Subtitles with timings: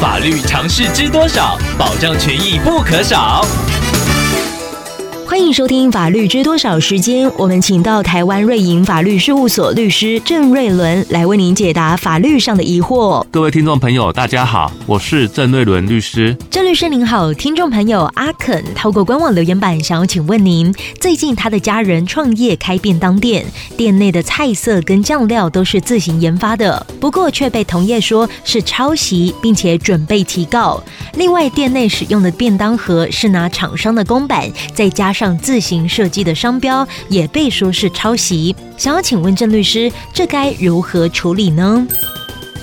[0.00, 1.58] 法律常识知多少？
[1.76, 3.44] 保障权益不可少。
[5.38, 13.24] 欢迎收听《法律知多少》时间，我们请到台湾瑞银法律事务所律师郑瑞伦来为您解答法律上的疑惑。
[13.30, 16.36] 各位听众朋友，大家好，我是郑瑞伦律师。
[16.50, 30.82] 郑律师您好，听众朋友阿肯透过官网留言板想要请问您，最近他的家人创业开便当店，店内的菜色跟酱料都是自行研发的，不过却被同业说是抄袭，并且准备提告。
[31.14, 38.54] 另外，店内使用的便当盒是拿厂商的公版，再加上自行设计的商标，也被说是抄袭。
[38.76, 41.86] 想要请问郑律师，这该如何处理呢？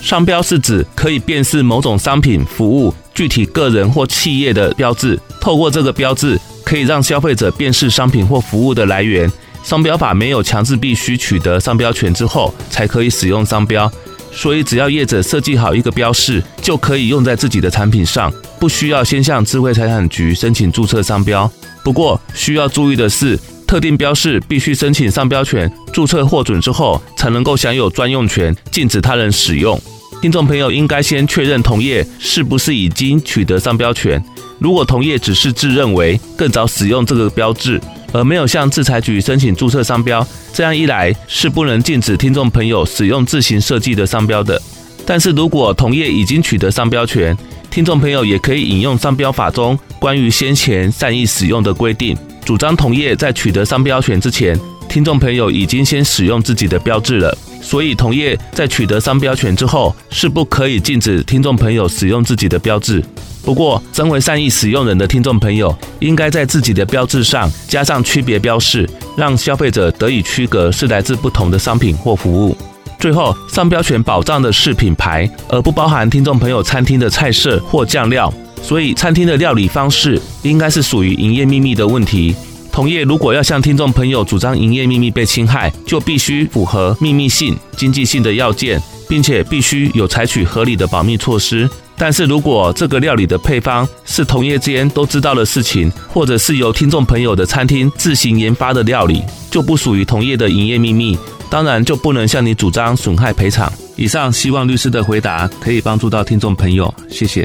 [0.00, 9.30] 商标是指可以辨识某种商品、服务、具体个人或企业的标志，透过这个标志，可以让消费者辨识商品或服务的来源。
[9.64, 13.90] 商标法没有强制必须取得商标权之后才可以使用商标。
[14.30, 21.50] 所以，只要业者设计好一个标示，就可以用在自己的产品上，不需要先向智慧财产局申请注册商标。
[21.82, 29.80] 不过，需要注意的是，特定标示必须申请商标权、注册获准之后，才能够享有专用权，禁止他人使用。
[30.20, 34.22] 听众朋友应该先确认同业是不是已经取得商标权。
[34.58, 37.80] 如果同业只是自认为更早使用这个标志，
[38.12, 44.60] 而没有向制裁局申请注册商标，这样一来是不能禁止听众朋友使用自行设计的商标的。
[45.06, 47.36] 但是如果同业已经取得商标权，
[47.70, 57.36] 听众朋友也可以引用商标法中关于先前善意使用的规定，主张同业在取得商标权之前，听众朋友已经先使用自己的标志了。
[57.60, 63.02] 所以同业在取得商标权之后，是不可以禁止听众朋友使用自己的标志。
[63.44, 72.56] 不过，身为善意使用人的听众朋友，应该在自己的标志上加上区别标示，让消费者得以区隔是来自不同的商品或服务。
[72.98, 78.32] 最后，商标权保障的是品牌，而不包含听众朋友餐厅的菜色或酱料。
[78.60, 82.34] 所以，餐厅的料理方式应该是属于营业秘密的问题。
[82.78, 91.68] 同业如果要向听众朋友主张营业秘密被侵害，就必须符合秘密性、经济性的要件，并且必须有采取合理的保密措施。
[91.96, 101.18] 但是如果这个料理的配方是同业之间都知道的事情，或者是由听众朋友的餐厅自行研发的料理，就不属于同业的营业秘密，
[101.50, 103.68] 当然就不能向你主张损害赔偿。
[103.96, 107.44] 以上希望律师的回答可以帮助到听众朋友，谢谢。